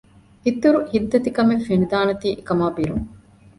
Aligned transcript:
އިތުރު 0.45 0.79
ހިތްދަތިކަމެއް 0.91 1.65
ފެނިދާނެތީ 1.67 2.27
އެކަމާ 2.37 2.65
ބިރުން 2.75 3.05